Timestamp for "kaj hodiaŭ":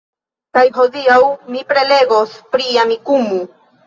0.57-1.17